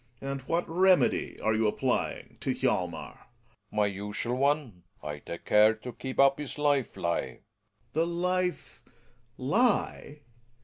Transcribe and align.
And 0.19 0.41
what 0.47 0.67
remedy 0.67 1.39
are 1.41 1.53
you 1.53 1.67
applying 1.67 2.37
to 2.39 2.55
Hjalmar? 2.55 3.19
Relli 3.19 3.65
ng. 3.71 3.77
My 3.77 3.85
usual 3.85 4.35
one. 4.35 4.81
I 5.03 5.19
take 5.19 5.45
care 5.45 5.75
to 5.75 5.93
keep 5.93 6.19
up 6.19 6.39
his 6.39 6.57
life 6.57 6.97
lie. 6.97 7.21
/ 7.21 7.21
Gregers. 7.21 7.41
The 7.93 8.07
life— 8.07 8.81
lie 9.37 10.21